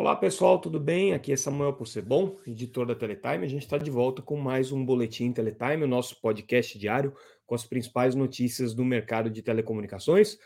[0.00, 1.12] Olá pessoal, tudo bem?
[1.12, 3.44] Aqui é Samuel Possebon, editor da Teletime.
[3.44, 7.14] A gente está de volta com mais um Boletim Teletime, o nosso podcast diário
[7.46, 10.38] com as principais notícias do mercado de telecomunicações.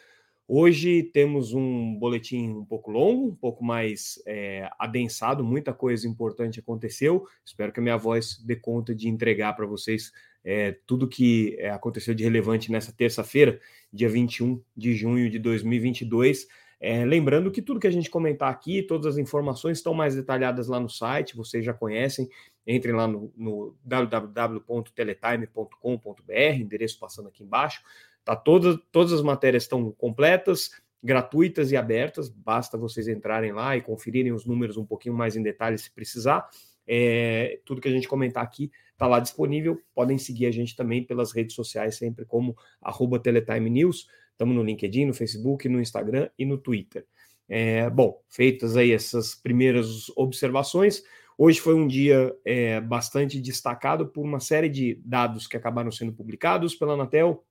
[0.48, 6.58] Hoje temos um boletim um pouco longo, um pouco mais é, adensado, muita coisa importante
[6.58, 7.24] aconteceu.
[7.44, 10.10] Espero que a minha voz dê conta de entregar para vocês
[10.42, 13.60] é, tudo que é, aconteceu de relevante nessa terça-feira,
[13.92, 16.48] dia 21 de junho de 2022.
[16.80, 20.68] É, lembrando que tudo que a gente comentar aqui, todas as informações estão mais detalhadas
[20.68, 22.28] lá no site, vocês já conhecem.
[22.66, 27.82] Entrem lá no, no www.teletime.com.br, endereço passando aqui embaixo.
[28.24, 30.70] Tá todas, todas as matérias estão completas,
[31.02, 32.30] gratuitas e abertas.
[32.30, 36.48] Basta vocês entrarem lá e conferirem os números um pouquinho mais em detalhe se precisar.
[36.86, 39.78] É, tudo que a gente comentar aqui está lá disponível.
[39.94, 44.08] Podem seguir a gente também pelas redes sociais, sempre como arroba Teletime News.
[44.34, 47.06] Estamos no LinkedIn, no Facebook, no Instagram e no Twitter.
[47.48, 51.02] É, bom, feitas aí essas primeiras observações,
[51.38, 56.12] hoje foi um dia é, bastante destacado por uma série de dados que acabaram sendo
[56.12, 57.44] publicados pela Anatel,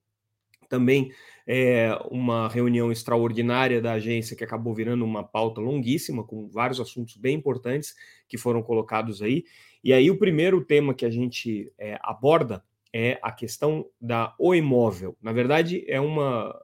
[0.68, 1.12] também
[1.48, 7.16] é, uma reunião extraordinária da agência que acabou virando uma pauta longuíssima, com vários assuntos
[7.16, 7.96] bem importantes
[8.28, 9.46] que foram colocados aí.
[9.84, 14.54] E aí, o primeiro tema que a gente é, aborda é a questão da o
[14.54, 15.18] imóvel.
[15.22, 16.56] Na verdade, é uma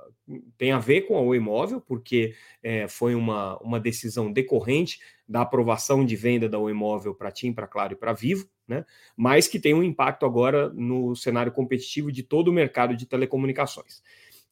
[0.57, 6.05] tem a ver com O Imóvel, porque é, foi uma, uma decisão decorrente da aprovação
[6.05, 8.85] de venda da Imóvel para TIM, para Claro e para Vivo, né?
[9.15, 14.01] mas que tem um impacto agora no cenário competitivo de todo o mercado de telecomunicações.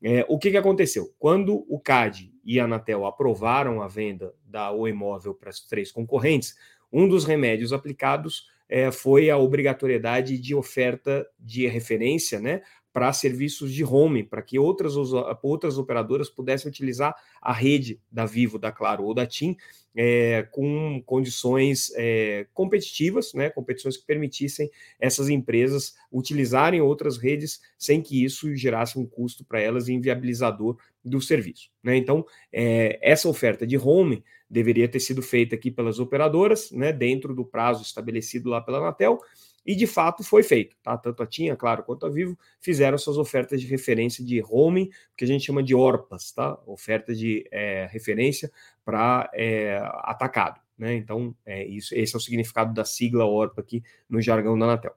[0.03, 1.13] É, o que, que aconteceu?
[1.17, 5.91] Quando o CAD e a Anatel aprovaram a venda da O Imóvel para as três
[5.91, 6.55] concorrentes,
[6.91, 13.71] um dos remédios aplicados é, foi a obrigatoriedade de oferta de referência né, para serviços
[13.71, 14.95] de home, para que outras,
[15.43, 19.55] outras operadoras pudessem utilizar a rede da Vivo, da Claro ou da TIM
[19.99, 27.99] é, com condições é, competitivas, né, competições que permitissem essas empresas utilizarem outras redes sem
[27.99, 31.71] que isso gerasse um custo para elas inviabilizador do serviço.
[31.83, 31.97] Né?
[31.97, 32.23] Então,
[32.53, 37.43] é, essa oferta de home deveria ter sido feita aqui pelas operadoras, né, dentro do
[37.43, 39.19] prazo estabelecido lá pela Anatel,
[39.67, 40.97] e de fato foi feito, tá?
[40.97, 45.25] Tanto a TIM, claro, quanto a Vivo fizeram suas ofertas de referência de roaming, que
[45.25, 46.57] a gente chama de ORPAS, tá?
[46.65, 48.49] Oferta de é, referência
[48.85, 50.95] para é, atacado, né?
[50.95, 54.95] Então, é, isso, esse é o significado da sigla ORPA aqui no jargão da Anatel.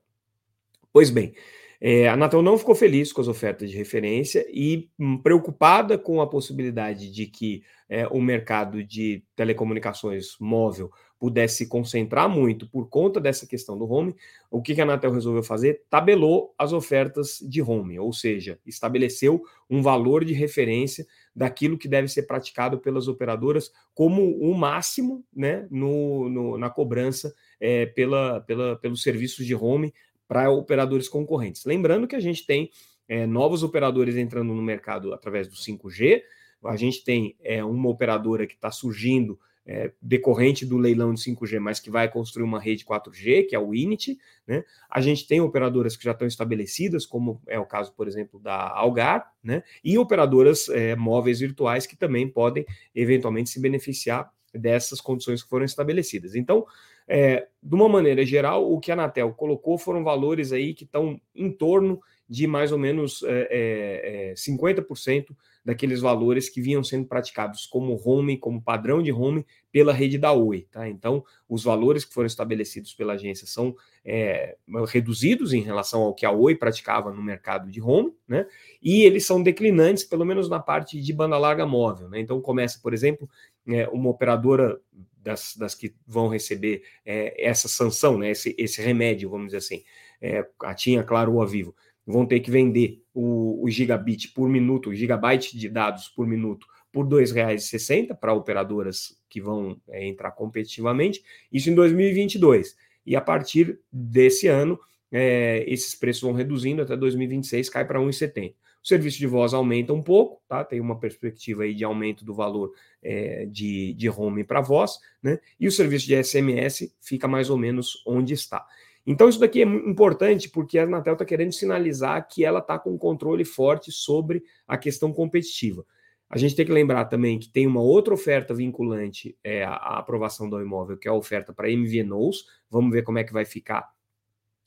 [0.93, 1.35] Pois bem,
[1.81, 6.21] é, a Anatel não ficou feliz com as ofertas de referência e hum, preocupada com
[6.21, 12.89] a possibilidade de que é, o mercado de telecomunicações móvel pudesse se concentrar muito por
[12.89, 14.17] conta dessa questão do home,
[14.51, 15.83] o que a Anatel resolveu fazer?
[15.91, 22.09] Tabelou as ofertas de home, ou seja, estabeleceu um valor de referência daquilo que deve
[22.09, 28.77] ser praticado pelas operadoras como o máximo né, no, no na cobrança é, pela, pela,
[28.77, 29.93] pelos serviços de home
[30.27, 31.67] para operadores concorrentes.
[31.67, 32.71] Lembrando que a gente tem
[33.07, 36.23] é, novos operadores entrando no mercado através do 5G,
[36.65, 41.59] a gente tem é, uma operadora que está surgindo é, decorrente do leilão de 5G,
[41.61, 44.19] mas que vai construir uma rede 4G, que é o Init.
[44.47, 44.65] Né?
[44.89, 48.69] A gente tem operadoras que já estão estabelecidas, como é o caso, por exemplo, da
[48.69, 49.63] Algar, né?
[49.85, 55.65] e operadoras é, móveis virtuais que também podem eventualmente se beneficiar dessas condições que foram
[55.65, 56.35] estabelecidas.
[56.35, 56.67] Então,
[57.07, 61.21] é, de uma maneira geral, o que a Anatel colocou foram valores aí que estão
[61.35, 62.01] em torno
[62.31, 68.01] de mais ou menos é, é, 50% é, daqueles valores que vinham sendo praticados como
[68.03, 70.65] home, como padrão de home pela rede da Oi.
[70.71, 70.89] Tá?
[70.89, 73.75] Então, os valores que foram estabelecidos pela agência são
[74.05, 78.47] é, reduzidos em relação ao que a Oi praticava no mercado de home, né?
[78.81, 82.09] e eles são declinantes, pelo menos na parte de banda larga móvel.
[82.09, 82.21] Né?
[82.21, 83.29] Então, começa, por exemplo,
[83.67, 84.81] é, uma operadora
[85.21, 89.83] das, das que vão receber é, essa sanção, né, esse, esse remédio, vamos dizer assim,
[90.21, 91.75] é, a TIM, claro, ou a Vivo,
[92.11, 96.67] vão ter que vender o, o gigabit por minuto, o gigabyte de dados por minuto,
[96.93, 101.23] por R$ 2,60 para operadoras que vão é, entrar competitivamente,
[101.53, 102.77] isso em 2022.
[103.07, 104.79] E a partir desse ano,
[105.11, 108.55] é, esses preços vão reduzindo até 2026, cai para 1,70.
[108.83, 110.65] O serviço de voz aumenta um pouco, tá?
[110.65, 112.73] Tem uma perspectiva aí de aumento do valor
[113.03, 115.39] é, de, de home para voz, né?
[115.59, 118.67] E o serviço de SMS fica mais ou menos onde está.
[119.07, 122.93] Então, isso daqui é importante porque a Anatel está querendo sinalizar que ela está com
[122.93, 125.85] um controle forte sobre a questão competitiva.
[126.29, 130.49] A gente tem que lembrar também que tem uma outra oferta vinculante é, à aprovação
[130.49, 132.45] do imóvel, que é a oferta para MVNOs.
[132.71, 133.89] Vamos ver como é que vai ficar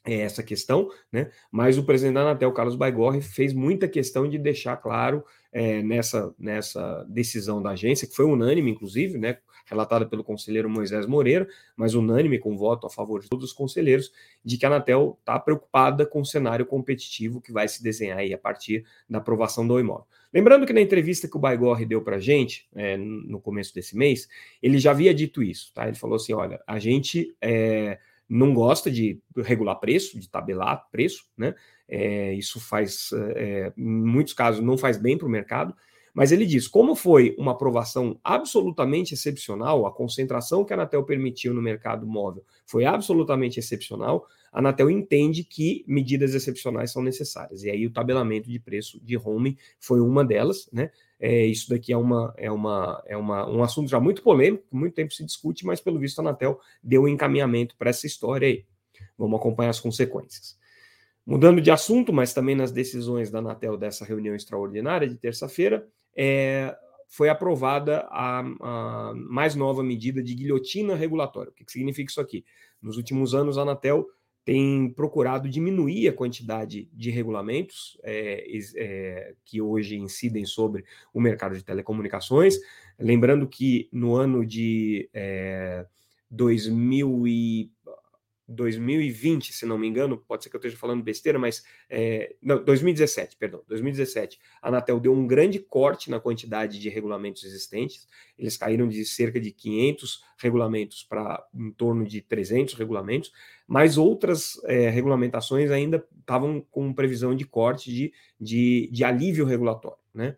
[0.05, 1.31] é essa questão, né?
[1.51, 6.33] Mas o presidente da Anatel, Carlos Baigorre, fez muita questão de deixar claro é, nessa,
[6.37, 9.37] nessa decisão da agência, que foi unânime, inclusive, né?
[9.65, 11.47] Relatada pelo conselheiro Moisés Moreira,
[11.77, 14.11] mas unânime com voto a favor de todos os conselheiros,
[14.43, 18.33] de que a Anatel está preocupada com o cenário competitivo que vai se desenhar aí
[18.33, 20.05] a partir da aprovação do imóvel.
[20.33, 23.95] Lembrando que na entrevista que o Baigorre deu para a gente, é, no começo desse
[23.95, 24.27] mês,
[24.61, 25.87] ele já havia dito isso, tá?
[25.87, 27.33] Ele falou assim: olha, a gente.
[27.39, 31.53] É, não gosta de regular preço, de tabelar preço, né?
[31.87, 35.75] É, isso faz, é, em muitos casos, não faz bem para o mercado.
[36.13, 41.53] Mas ele diz: como foi uma aprovação absolutamente excepcional, a concentração que a Anatel permitiu
[41.53, 47.63] no mercado móvel foi absolutamente excepcional, a Anatel entende que medidas excepcionais são necessárias.
[47.63, 50.91] E aí o tabelamento de preço de home foi uma delas, né?
[51.19, 54.93] É, isso daqui é, uma, é, uma, é uma, um assunto já muito polêmico, muito
[54.93, 58.65] tempo se discute, mas pelo visto a Anatel deu um encaminhamento para essa história aí.
[59.17, 60.55] Vamos acompanhar as consequências.
[61.25, 66.75] Mudando de assunto, mas também nas decisões da Anatel dessa reunião extraordinária de terça-feira, é,
[67.07, 71.51] foi aprovada a, a, mais nova medida de guilhotina regulatória.
[71.51, 72.45] O que, que significa isso aqui?
[72.81, 74.05] Nos últimos anos, a Anatel
[74.45, 78.45] tem procurado diminuir a quantidade de regulamentos é,
[78.75, 82.57] é, que hoje incidem sobre o mercado de telecomunicações.
[82.99, 85.85] Lembrando que no ano de é,
[86.29, 87.71] 2000 e
[88.47, 92.63] 2020, se não me engano, pode ser que eu esteja falando besteira, mas é, não,
[92.63, 98.07] 2017, perdão, 2017, a Anatel deu um grande corte na quantidade de regulamentos existentes.
[98.37, 103.31] Eles caíram de cerca de 500 regulamentos para em torno de 300 regulamentos,
[103.67, 109.99] mas outras é, regulamentações ainda estavam com previsão de corte de, de, de alívio regulatório,
[110.13, 110.35] né?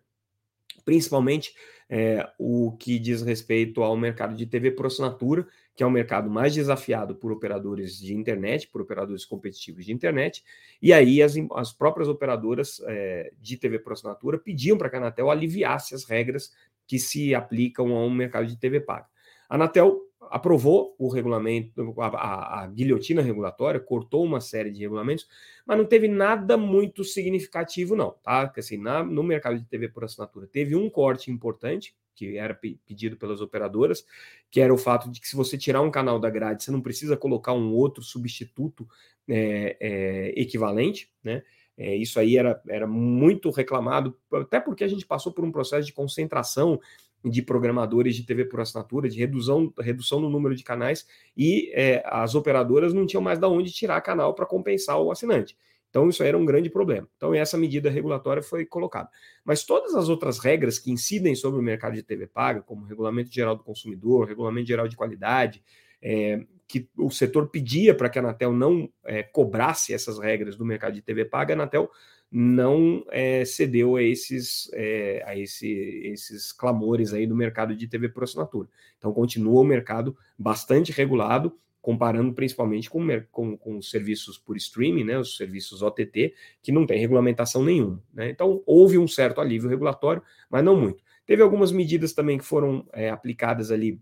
[0.84, 1.52] Principalmente
[1.88, 6.30] é, o que diz respeito ao mercado de TV por assinatura, que é o mercado
[6.30, 10.42] mais desafiado por operadores de internet, por operadores competitivos de internet,
[10.80, 14.98] e aí as, as próprias operadoras é, de TV por assinatura pediam para que a
[14.98, 16.50] Anatel aliviasse as regras
[16.86, 19.06] que se aplicam ao mercado de TV paga.
[19.48, 20.00] A Anatel
[20.30, 25.26] aprovou o regulamento, a, a, a, guilhotina regulatória, cortou uma série de regulamentos,
[25.66, 28.46] mas não teve nada muito significativo, não, tá?
[28.46, 32.54] Porque assim, na, no mercado de TV por assinatura teve um corte importante, que era
[32.54, 34.04] pedido pelas operadoras,
[34.50, 36.80] que era o fato de que se você tirar um canal da grade, você não
[36.80, 38.88] precisa colocar um outro substituto
[39.28, 41.42] é, é, equivalente, né?
[41.78, 45.86] É, isso aí era, era muito reclamado, até porque a gente passou por um processo
[45.86, 46.80] de concentração
[47.28, 51.06] de programadores de TV por assinatura, de redução, redução no número de canais,
[51.36, 55.56] e é, as operadoras não tinham mais de onde tirar canal para compensar o assinante.
[55.90, 57.08] Então, isso era um grande problema.
[57.16, 59.08] Então, essa medida regulatória foi colocada.
[59.44, 62.86] Mas todas as outras regras que incidem sobre o mercado de TV paga, como o
[62.86, 65.62] Regulamento Geral do Consumidor, Regulamento Geral de Qualidade,
[66.02, 70.64] é, que o setor pedia para que a Anatel não é, cobrasse essas regras do
[70.64, 71.90] mercado de TV paga, a Anatel
[72.30, 75.68] não é, cedeu a esses, é, a esse,
[76.04, 78.68] esses clamores aí do mercado de TV por assinatura.
[78.98, 81.56] Então continua o mercado bastante regulado
[81.86, 86.84] comparando principalmente com, com, com os serviços por streaming, né, os serviços OTT, que não
[86.84, 88.02] tem regulamentação nenhuma.
[88.12, 88.28] Né?
[88.28, 90.20] Então, houve um certo alívio regulatório,
[90.50, 91.04] mas não muito.
[91.24, 94.00] Teve algumas medidas também que foram é, aplicadas ali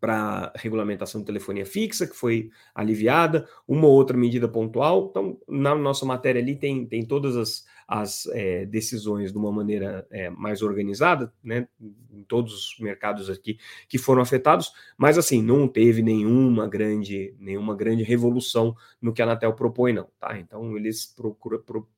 [0.00, 5.08] para regulamentação de telefonia fixa, que foi aliviada, uma ou outra medida pontual.
[5.10, 10.06] Então, na nossa matéria ali tem, tem todas as, as é, decisões de uma maneira
[10.10, 15.66] é, mais organizada, né, em todos os mercados aqui que foram afetados, mas assim, não
[15.66, 20.38] teve nenhuma grande, nenhuma grande revolução no que a Anatel propõe, não, tá?
[20.38, 21.88] Então, eles procura, pro,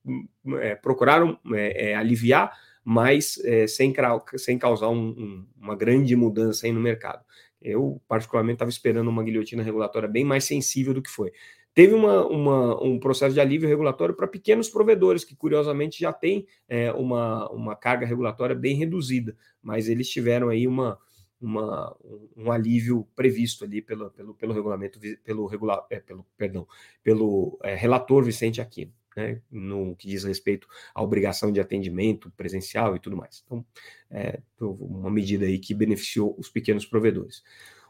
[0.60, 3.92] é, procuraram é, é, aliviar, mas é, sem,
[4.36, 7.24] sem causar um, um, uma grande mudança aí no mercado.
[7.60, 11.32] Eu, particularmente, estava esperando uma guilhotina regulatória bem mais sensível do que foi.
[11.72, 16.46] Teve uma, uma, um processo de alívio regulatório para pequenos provedores, que curiosamente já tem
[16.68, 20.98] é, uma, uma carga regulatória bem reduzida, mas eles tiveram aí uma,
[21.40, 21.96] uma,
[22.36, 26.66] um alívio previsto ali pelo, pelo, pelo regulamento, pelo, regular, é, pelo, perdão,
[27.02, 28.92] pelo é, relator Vicente Aquino.
[29.16, 33.42] Né, no que diz respeito à obrigação de atendimento presencial e tudo mais.
[33.44, 33.64] Então,
[34.08, 37.42] é uma medida aí que beneficiou os pequenos provedores.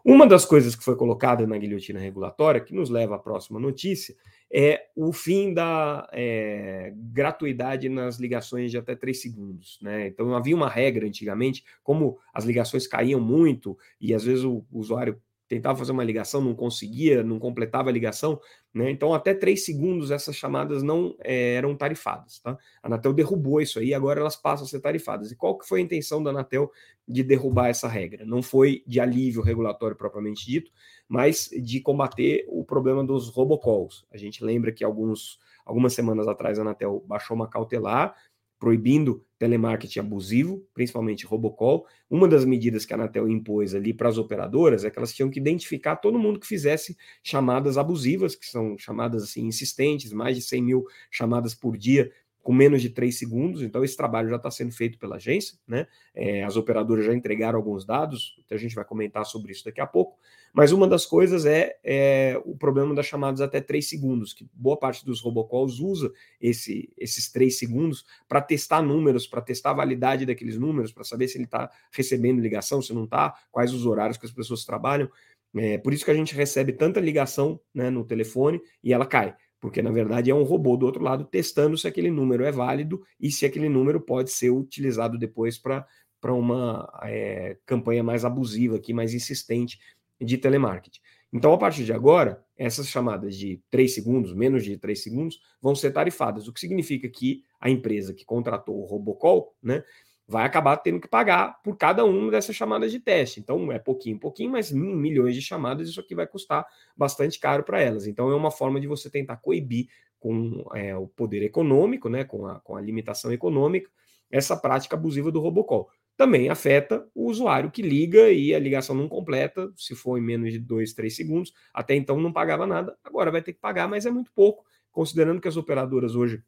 [0.05, 4.15] Uma das coisas que foi colocada na guilhotina regulatória, que nos leva à próxima notícia,
[4.51, 9.79] é o fim da é, gratuidade nas ligações de até 3 segundos.
[9.83, 10.09] Né?
[10.09, 15.21] Então havia uma regra antigamente, como as ligações caíam muito e às vezes o usuário
[15.51, 18.41] tentava fazer uma ligação, não conseguia, não completava a ligação,
[18.73, 18.89] né?
[18.89, 22.39] Então, até três segundos essas chamadas não é, eram tarifadas.
[22.39, 22.57] Tá?
[22.81, 25.33] A Anatel derrubou isso aí, agora elas passam a ser tarifadas.
[25.33, 26.71] E qual que foi a intenção da Anatel
[27.07, 28.25] de derrubar essa regra?
[28.25, 30.71] Não foi de alívio regulatório propriamente dito,
[31.09, 34.07] mas de combater o problema dos robocalls.
[34.09, 38.15] A gente lembra que alguns, algumas semanas atrás a Anatel baixou uma cautelar
[38.57, 41.87] proibindo telemarketing abusivo, principalmente robocall.
[42.11, 45.31] Uma das medidas que a Anatel impôs ali para as operadoras é que elas tinham
[45.31, 46.95] que identificar todo mundo que fizesse
[47.25, 52.13] chamadas abusivas, que são chamadas assim insistentes, mais de 100 mil chamadas por dia
[52.51, 55.87] com menos de três segundos, então esse trabalho já está sendo feito pela agência, né?
[56.13, 59.81] É, as operadoras já entregaram alguns dados, então a gente vai comentar sobre isso daqui
[59.81, 60.19] a pouco.
[60.53, 64.77] Mas uma das coisas é, é o problema das chamadas até três segundos, que boa
[64.77, 70.27] parte dos robocalls usa esse, esses três segundos para testar números, para testar a validade
[70.27, 74.19] daqueles números, para saber se ele está recebendo ligação, se não está, quais os horários
[74.19, 75.09] que as pessoas trabalham.
[75.55, 79.37] É, por isso que a gente recebe tanta ligação né, no telefone e ela cai
[79.61, 83.03] porque na verdade é um robô do outro lado testando se aquele número é válido
[83.21, 85.87] e se aquele número pode ser utilizado depois para
[86.35, 89.79] uma é, campanha mais abusiva, aqui, mais insistente
[90.21, 91.01] de telemarketing.
[91.33, 95.75] Então, a partir de agora, essas chamadas de 3 segundos, menos de 3 segundos, vão
[95.75, 99.85] ser tarifadas, o que significa que a empresa que contratou o Robocall, né,
[100.31, 103.41] vai acabar tendo que pagar por cada uma dessas chamadas de teste.
[103.41, 106.65] Então, é pouquinho, pouquinho, mas milhões de chamadas, isso aqui vai custar
[106.97, 108.07] bastante caro para elas.
[108.07, 109.89] Então, é uma forma de você tentar coibir
[110.21, 113.91] com é, o poder econômico, né, com a, com a limitação econômica,
[114.31, 115.91] essa prática abusiva do robocall.
[116.17, 120.53] Também afeta o usuário que liga e a ligação não completa, se for em menos
[120.53, 121.53] de 2, 3 segundos.
[121.75, 125.41] Até então não pagava nada, agora vai ter que pagar, mas é muito pouco, considerando
[125.41, 126.41] que as operadoras hoje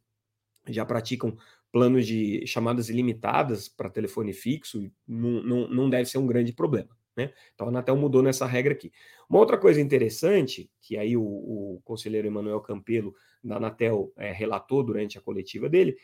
[0.69, 1.37] já praticam
[1.73, 6.91] planos de chamadas ilimitadas para telefone fixo, não, não, não deve ser um grande problema.
[7.17, 7.33] Né?
[7.55, 8.93] Então a Anatel mudou nessa regra aqui.
[9.29, 14.83] Uma outra coisa interessante, que aí o, o conselheiro Emanuel Campelo da Anatel é, relatou
[14.83, 15.97] durante a coletiva dele,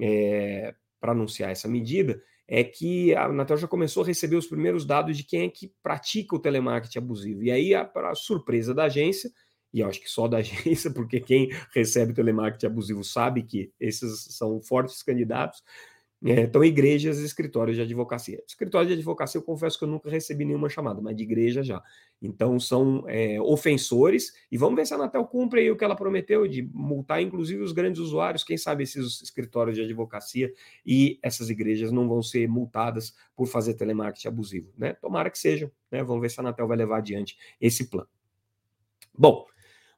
[0.00, 4.84] é, para anunciar essa medida, é que a Anatel já começou a receber os primeiros
[4.84, 7.42] dados de quem é que pratica o telemarketing abusivo.
[7.42, 9.30] E aí, para surpresa da agência,
[9.72, 14.60] e acho que só da agência, porque quem recebe telemarketing abusivo sabe que esses são
[14.60, 15.62] fortes candidatos.
[16.24, 18.42] É, então, igrejas e escritórios de advocacia.
[18.48, 21.82] Escritório de advocacia, eu confesso que eu nunca recebi nenhuma chamada, mas de igreja já.
[22.22, 25.94] Então, são é, ofensores, e vamos ver se a Anatel cumpre aí o que ela
[25.94, 30.50] prometeu, de multar inclusive os grandes usuários, quem sabe esses escritórios de advocacia
[30.84, 34.72] e essas igrejas não vão ser multadas por fazer telemarketing abusivo.
[34.76, 34.94] Né?
[34.94, 36.02] Tomara que sejam, né?
[36.02, 38.08] vamos ver se a Anatel vai levar adiante esse plano.
[39.16, 39.46] Bom,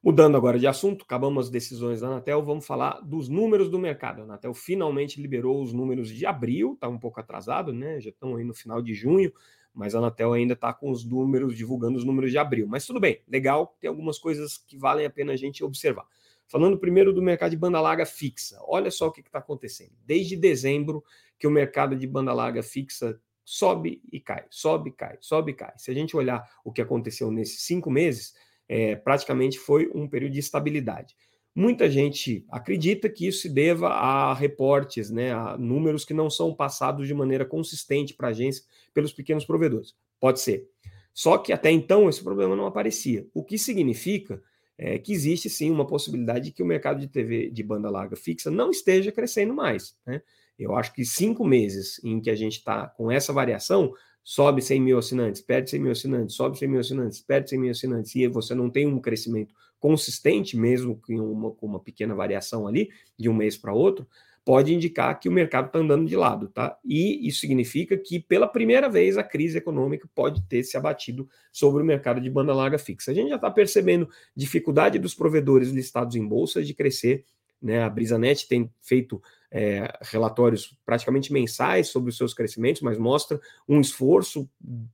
[0.00, 4.20] Mudando agora de assunto, acabamos as decisões da Anatel, vamos falar dos números do mercado.
[4.20, 8.00] A Anatel finalmente liberou os números de abril, está um pouco atrasado, né?
[8.00, 9.32] Já estão aí no final de junho,
[9.74, 12.68] mas a Anatel ainda está com os números, divulgando os números de abril.
[12.68, 16.06] Mas tudo bem, legal, tem algumas coisas que valem a pena a gente observar.
[16.46, 19.92] Falando primeiro do mercado de banda larga fixa, olha só o que está acontecendo.
[20.06, 21.04] Desde dezembro
[21.38, 25.54] que o mercado de banda larga fixa sobe e cai, sobe e cai, sobe e
[25.54, 25.72] cai.
[25.76, 28.34] Se a gente olhar o que aconteceu nesses cinco meses,
[28.68, 31.16] é, praticamente foi um período de estabilidade.
[31.54, 36.54] Muita gente acredita que isso se deva a reportes, né, a números que não são
[36.54, 38.62] passados de maneira consistente para a agência
[38.94, 39.94] pelos pequenos provedores.
[40.20, 40.68] Pode ser.
[41.12, 44.40] Só que até então esse problema não aparecia, o que significa
[44.78, 48.14] é, que existe sim uma possibilidade de que o mercado de TV de banda larga
[48.14, 49.96] fixa não esteja crescendo mais.
[50.06, 50.22] Né?
[50.56, 53.92] Eu acho que cinco meses em que a gente está com essa variação
[54.28, 57.70] sobe 100 mil assinantes, perde 100 mil assinantes, sobe 100 mil assinantes, perde 100 mil
[57.70, 62.66] assinantes, e você não tem um crescimento consistente, mesmo com uma, com uma pequena variação
[62.66, 64.06] ali, de um mês para outro,
[64.44, 66.78] pode indicar que o mercado está andando de lado, tá?
[66.84, 71.82] E isso significa que, pela primeira vez, a crise econômica pode ter se abatido sobre
[71.82, 73.12] o mercado de banda larga fixa.
[73.12, 77.24] A gente já está percebendo dificuldade dos provedores listados em bolsa de crescer,
[77.62, 77.82] né?
[77.82, 83.80] A Brisanet tem feito é, relatórios praticamente mensais sobre os seus crescimentos, mas mostra um
[83.80, 84.48] esforço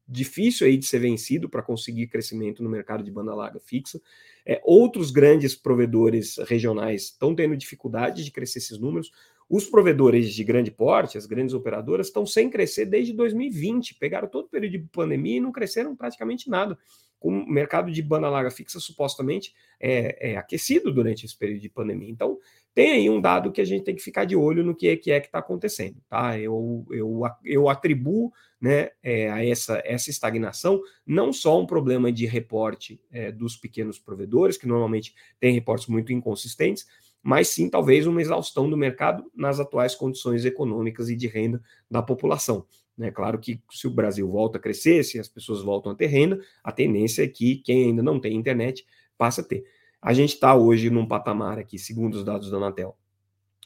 [0.06, 4.00] difícil aí de ser vencido para conseguir crescimento no mercado de banda larga fixa.
[4.46, 9.10] É, outros grandes provedores regionais estão tendo dificuldade de crescer esses números.
[9.48, 13.96] Os provedores de grande porte, as grandes operadoras, estão sem crescer desde 2020.
[13.96, 16.78] Pegaram todo o período de pandemia e não cresceram praticamente nada.
[17.20, 22.10] O mercado de banda larga fixa supostamente é, é aquecido durante esse período de pandemia.
[22.10, 22.38] Então,
[22.74, 24.96] tem aí um dado que a gente tem que ficar de olho no que é
[24.96, 26.38] que é está acontecendo, tá?
[26.38, 32.26] Eu, eu, eu atribuo né, é, a essa, essa estagnação não só um problema de
[32.26, 36.86] reporte é, dos pequenos provedores, que normalmente têm reportes muito inconsistentes,
[37.22, 42.02] mas sim talvez uma exaustão do mercado nas atuais condições econômicas e de renda da
[42.02, 42.66] população.
[42.98, 43.10] Né?
[43.10, 46.40] Claro que se o Brasil volta a crescer, se as pessoas voltam a ter renda,
[46.62, 48.84] a tendência é que quem ainda não tem internet
[49.16, 49.64] passe a ter.
[50.04, 52.94] A gente está hoje num patamar aqui, segundo os dados da Anatel,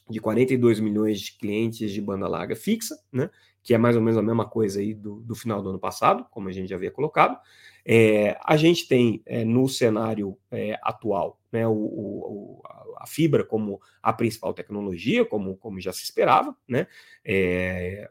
[0.09, 3.29] de 42 milhões de clientes de banda larga fixa, né?
[3.61, 6.25] que é mais ou menos a mesma coisa aí do, do final do ano passado,
[6.31, 7.37] como a gente já havia colocado.
[7.85, 12.63] É, a gente tem é, no cenário é, atual né, o, o,
[12.99, 16.87] a fibra como a principal tecnologia, como, como já se esperava, né,
[17.25, 18.09] é,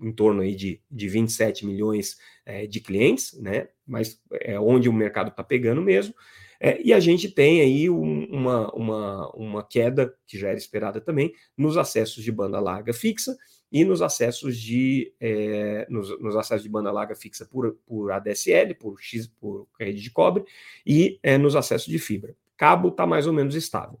[0.00, 4.92] em torno aí de, de 27 milhões é, de clientes, né, mas é onde o
[4.92, 6.14] mercado está pegando mesmo.
[6.60, 11.00] É, e a gente tem aí um, uma, uma, uma queda, que já era esperada
[11.00, 13.36] também, nos acessos de banda larga fixa,
[13.70, 18.74] e nos acessos de é, nos, nos, acessos de banda larga fixa por, por ADSL,
[18.74, 20.44] por X, por rede de cobre,
[20.86, 22.34] e é, nos acessos de fibra.
[22.56, 24.00] Cabo está mais ou menos estável.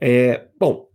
[0.00, 0.90] É, bom,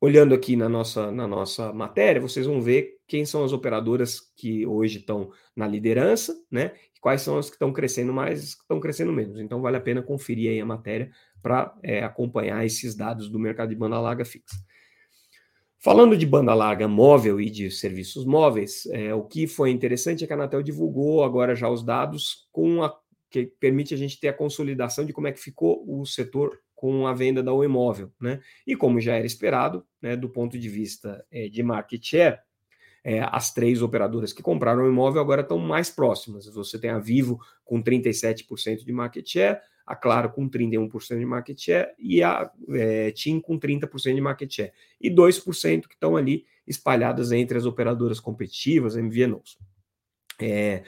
[0.00, 4.66] olhando aqui na nossa, na nossa matéria, vocês vão ver quem são as operadoras que
[4.66, 6.72] hoje estão na liderança, né?
[7.00, 9.38] Quais são as que estão crescendo mais, que estão crescendo menos.
[9.38, 11.10] Então vale a pena conferir aí a matéria
[11.42, 14.56] para é, acompanhar esses dados do mercado de banda larga fixa.
[15.78, 20.26] Falando de banda larga móvel e de serviços móveis, é, o que foi interessante é
[20.26, 22.92] que a Anatel divulgou agora já os dados com a,
[23.30, 27.06] que permite a gente ter a consolidação de como é que ficou o setor com
[27.06, 28.40] a venda da Oi Móvel, né?
[28.66, 32.38] E como já era esperado, né, do ponto de vista é, de market share,
[33.02, 36.46] é, as três operadoras que compraram o imóvel agora estão mais próximas.
[36.46, 41.56] Você tem a Vivo com 37% de market share, a Claro com 31% de market
[41.56, 44.72] share e a é, TIM com 30% de market share.
[45.00, 49.56] E 2% que estão ali espalhadas entre as operadoras competitivas, MVNOs.
[50.40, 50.82] É,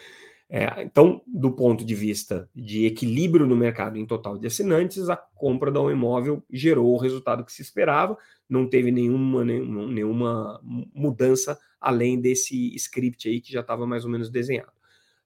[0.50, 5.16] é, então, do ponto de vista de equilíbrio no mercado em total de assinantes, a
[5.16, 8.16] compra da um imóvel gerou o resultado que se esperava,
[8.48, 10.60] não teve nenhuma, nenhuma, nenhuma
[10.94, 14.72] mudança além desse script aí que já estava mais ou menos desenhado.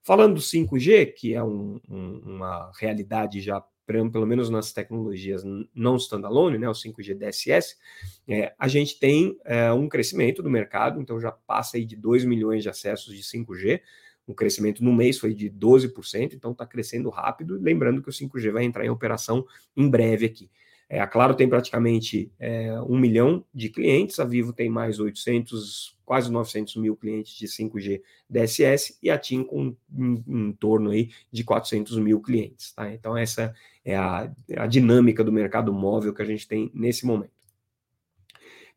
[0.02, 5.97] Falando do 5G, que é um, um, uma realidade já, pelo menos nas tecnologias não
[5.97, 7.76] standalone, né, o 5G DSS,
[8.26, 12.25] é, a gente tem é, um crescimento do mercado, então já passa aí de 2
[12.25, 13.81] milhões de acessos de 5G,
[14.33, 18.51] o crescimento no mês foi de 12%, então está crescendo rápido, lembrando que o 5G
[18.51, 19.47] vai entrar em operação
[19.77, 20.51] em breve aqui.
[20.89, 25.97] É, a Claro tem praticamente é, um milhão de clientes, a Vivo tem mais 800,
[26.05, 31.09] quase 900 mil clientes de 5G DSS e a TIM com em, em torno aí
[31.31, 32.75] de 400 mil clientes.
[32.75, 32.92] Tá?
[32.92, 37.41] Então essa é a, a dinâmica do mercado móvel que a gente tem nesse momento.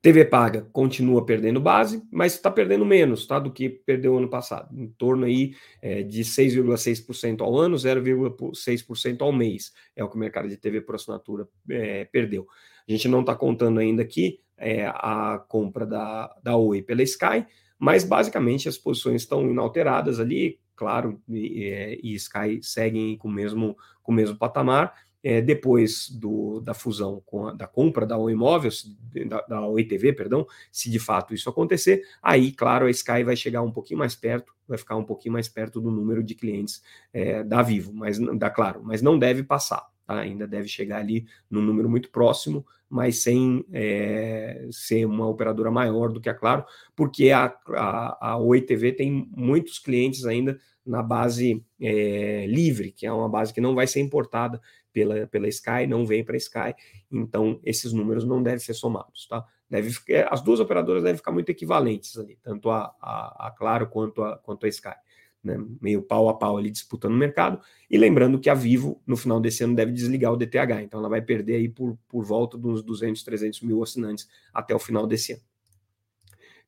[0.05, 4.69] TV paga continua perdendo base, mas está perdendo menos tá, do que perdeu ano passado,
[4.79, 10.19] em torno aí é, de 6,6% ao ano, 0,6% ao mês, é o que o
[10.19, 12.45] mercado de TV por assinatura é, perdeu.
[12.87, 17.43] A gente não está contando ainda aqui é, a compra da, da Oi pela Sky,
[17.79, 23.31] mas basicamente as posições estão inalteradas ali, claro, e, é, e Sky seguem com o
[23.31, 24.93] mesmo, com o mesmo patamar,
[25.25, 28.85] é, depois do, da fusão a, da compra da Oi Imóveis,
[29.27, 33.35] da, da Oi TV, perdão, se de fato isso acontecer, aí, claro, a Sky vai
[33.35, 36.83] chegar um pouquinho mais perto, vai ficar um pouquinho mais perto do número de clientes
[37.11, 40.19] é, da Vivo, mas da Claro, mas não deve passar, tá?
[40.19, 46.11] ainda deve chegar ali num número muito próximo, mas sem é, ser uma operadora maior
[46.11, 46.63] do que a Claro,
[46.95, 53.07] porque a, a, a Oi TV tem muitos clientes ainda na base é, livre, que
[53.07, 54.61] é uma base que não vai ser importada
[54.95, 56.73] pela, pela Sky, não vem para a Sky,
[57.11, 59.45] então esses números não devem ser somados, tá?
[59.69, 63.87] Deve, é, as duas operadoras devem ficar muito equivalentes ali, tanto a, a, a Claro
[63.87, 64.95] quanto a, quanto a Sky.
[65.43, 67.59] Né, meio pau a pau ali disputando o mercado.
[67.91, 70.81] E lembrando que a Vivo, no final desse ano, deve desligar o DTH.
[70.81, 74.79] Então ela vai perder aí por, por volta dos 200, 300 mil assinantes até o
[74.79, 75.41] final desse ano.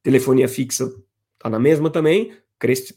[0.04, 0.94] Telefonia fixa
[1.34, 2.34] está na mesma também,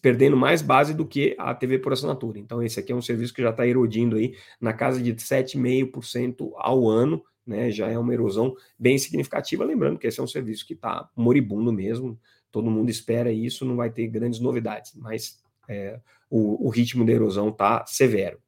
[0.00, 2.38] perdendo mais base do que a TV por assinatura.
[2.38, 6.52] Então, esse aqui é um serviço que já está erodindo aí na casa de 7,5%
[6.56, 7.70] ao ano, né?
[7.70, 9.64] Já é uma erosão bem significativa.
[9.64, 12.18] Lembrando que esse é um serviço que está moribundo mesmo,
[12.50, 17.12] todo mundo espera isso, não vai ter grandes novidades, mas é, o, o ritmo da
[17.12, 18.38] erosão está severo.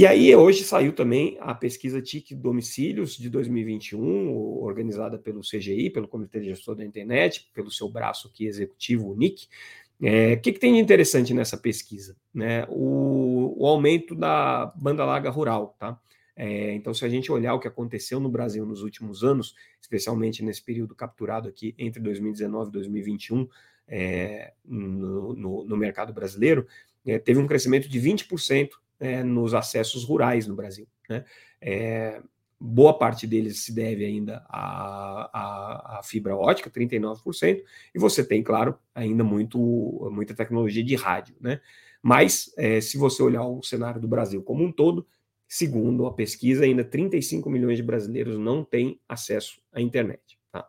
[0.00, 6.08] E aí, hoje saiu também a pesquisa TIC Domicílios de 2021, organizada pelo CGI, pelo
[6.08, 9.46] Comitê de Gestor da Internet, pelo seu braço aqui executivo, o NIC.
[10.02, 12.16] É, o que, que, tem de interessante nessa pesquisa?
[12.32, 12.66] Né?
[12.70, 16.00] O, o aumento da banda larga rural, tá?
[16.34, 20.42] É, então, se a gente olhar o que aconteceu no Brasil nos últimos anos, especialmente
[20.42, 23.46] nesse período capturado aqui entre 2019 e 2021,
[23.86, 26.66] é, no, no, no, mercado brasileiro,
[27.04, 30.86] é, teve um crescimento de 20% é, nos acessos rurais no Brasil.
[31.08, 31.24] Né?
[31.60, 32.22] É,
[32.60, 37.62] boa parte deles se deve ainda à, à, à, fibra ótica, 39%,
[37.94, 39.58] e você tem, claro, ainda muito,
[40.12, 41.34] muita tecnologia de rádio.
[41.40, 41.60] Né?
[42.02, 45.06] Mas, é, se você olhar o cenário do Brasil como um todo,
[45.48, 50.38] segundo a pesquisa, ainda 35 milhões de brasileiros não têm acesso à internet.
[50.52, 50.66] Tá?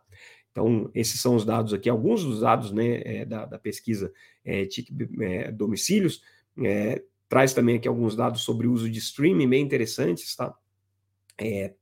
[0.50, 4.12] Então, esses são os dados aqui, alguns dos dados né, é, da, da, pesquisa
[4.44, 4.88] é, TIC
[5.20, 6.22] é, domicílios.
[7.32, 10.54] Traz também aqui alguns dados sobre o uso de streaming bem interessantes, tá?
[11.40, 11.72] É,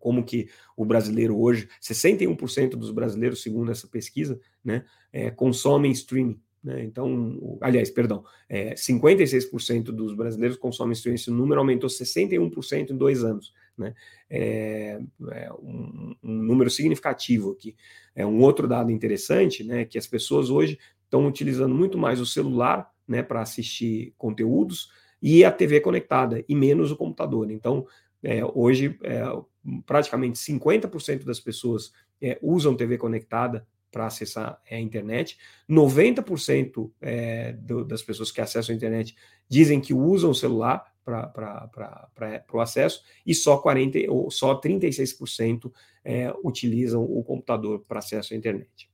[0.00, 6.40] como que o brasileiro hoje, 61% dos brasileiros, segundo essa pesquisa, né, é, consomem streaming.
[6.62, 6.84] Né?
[6.84, 13.22] Então, aliás, perdão, é, 56% dos brasileiros consomem streaming, esse número aumentou 61% em dois
[13.22, 13.52] anos.
[13.76, 13.94] Né?
[14.30, 14.98] É,
[15.32, 17.76] é um, um, número significativo aqui.
[18.16, 22.24] É um outro dado interessante, né, que as pessoas hoje estão utilizando muito mais o
[22.24, 24.90] celular né, para assistir conteúdos
[25.20, 27.50] e a TV conectada, e menos o computador.
[27.50, 27.86] Então,
[28.22, 29.22] é, hoje, é,
[29.86, 35.38] praticamente 50% das pessoas é, usam TV conectada para acessar a internet.
[35.70, 39.14] 90% é, do, das pessoas que acessam a internet
[39.48, 45.70] dizem que usam o celular para o acesso, e só, 40, ou só 36%
[46.02, 48.90] é, utilizam o computador para acesso à internet.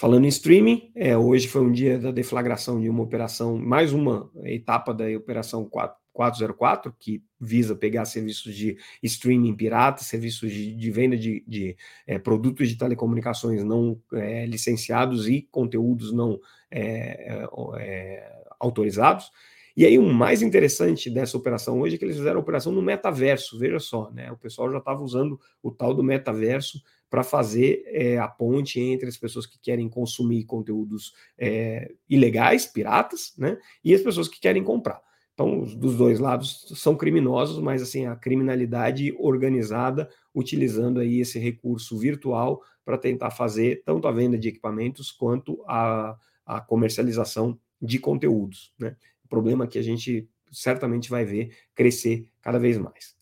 [0.00, 4.30] Falando em streaming, é, hoje foi um dia da deflagração de uma operação, mais uma
[4.44, 10.90] etapa da operação 4, 404, que visa pegar serviços de streaming pirata, serviços de, de
[10.90, 17.48] venda de, de é, produtos de telecomunicações não é, licenciados e conteúdos não é, é,
[17.78, 19.30] é autorizados.
[19.76, 22.80] E aí, o mais interessante dessa operação hoje é que eles fizeram a operação no
[22.80, 23.58] metaverso.
[23.58, 24.32] Veja só, né?
[24.32, 29.08] O pessoal já estava usando o tal do metaverso para fazer é, a ponte entre
[29.08, 33.58] as pessoas que querem consumir conteúdos é, ilegais, piratas, né?
[33.84, 35.02] E as pessoas que querem comprar.
[35.34, 41.38] Então, os dos dois lados são criminosos, mas assim, a criminalidade organizada utilizando aí esse
[41.38, 47.98] recurso virtual para tentar fazer tanto a venda de equipamentos quanto a, a comercialização de
[47.98, 48.72] conteúdos.
[48.78, 48.96] Né?
[49.28, 53.16] Problema que a gente certamente vai ver crescer cada vez mais.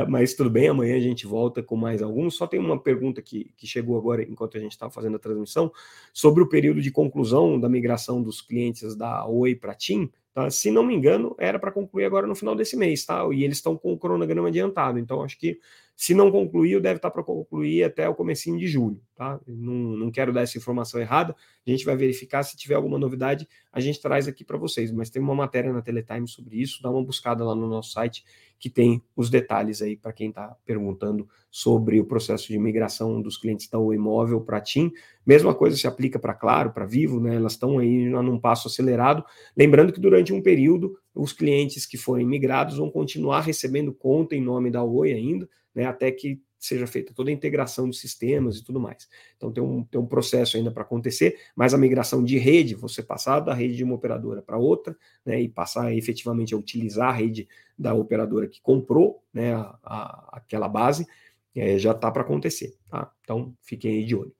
[0.07, 2.35] Mas tudo bem, amanhã a gente volta com mais alguns.
[2.35, 5.71] Só tem uma pergunta que, que chegou agora, enquanto a gente estava fazendo a transmissão,
[6.13, 10.11] sobre o período de conclusão da migração dos clientes da Oi para TIM.
[10.33, 10.49] Tá?
[10.49, 13.21] Se não me engano, era para concluir agora no final desse mês, tá?
[13.33, 14.97] E eles estão com o cronograma adiantado.
[14.97, 15.59] Então, acho que
[16.01, 19.39] se não concluiu, deve estar para concluir até o comecinho de julho, tá?
[19.45, 21.35] Não, não quero dar essa informação errada.
[21.63, 24.91] A gente vai verificar se tiver alguma novidade, a gente traz aqui para vocês.
[24.91, 28.25] Mas tem uma matéria na Teletime sobre isso, dá uma buscada lá no nosso site
[28.57, 33.37] que tem os detalhes aí para quem está perguntando sobre o processo de migração dos
[33.37, 34.91] clientes da Oi Imóvel para TIM.
[35.23, 37.35] Mesma coisa se aplica para Claro, para Vivo, né?
[37.35, 39.23] Elas estão aí num passo acelerado.
[39.55, 44.41] Lembrando que durante um período os clientes que forem migrados vão continuar recebendo conta em
[44.41, 48.63] nome da Oi ainda né, até que seja feita toda a integração de sistemas e
[48.63, 49.09] tudo mais.
[49.35, 53.01] Então tem um, tem um processo ainda para acontecer, mas a migração de rede, você
[53.01, 54.95] passar da rede de uma operadora para outra,
[55.25, 57.47] né, e passar efetivamente a utilizar a rede
[57.77, 61.07] da operadora que comprou né, a, a, aquela base,
[61.55, 62.77] é, já está para acontecer.
[62.89, 63.11] Tá?
[63.23, 64.33] Então fiquem aí de olho.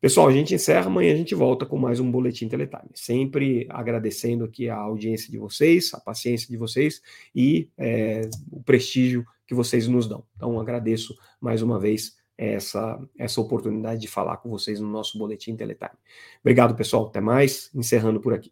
[0.00, 2.88] Pessoal, a gente encerra, amanhã a gente volta com mais um Boletim Teletime.
[2.94, 7.02] Sempre agradecendo aqui a audiência de vocês, a paciência de vocês
[7.34, 10.24] e é, o prestígio que vocês nos dão.
[10.36, 15.54] Então, agradeço mais uma vez essa, essa oportunidade de falar com vocês no nosso Boletim
[15.54, 15.90] Teletime.
[16.40, 17.08] Obrigado, pessoal.
[17.08, 17.70] Até mais.
[17.74, 18.50] Encerrando por aqui.